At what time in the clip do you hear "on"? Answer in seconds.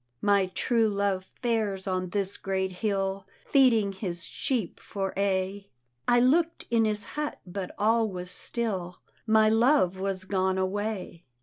1.85-2.09